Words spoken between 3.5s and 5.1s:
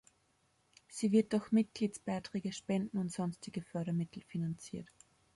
Fördermittel finanziert.